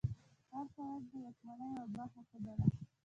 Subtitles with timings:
[0.51, 2.65] هر سند د واکمنۍ یوه برخه ښودله.